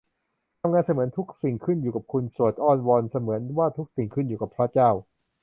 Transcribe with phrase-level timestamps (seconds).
[0.59, 4.89] ทำงานเสมือนทุกสิ่งขึ้นอยู่กับคุณ สวดอ้อนวอนเสมือนว่าทุกสิ่งขึ้นอยู่กับพระเจ้า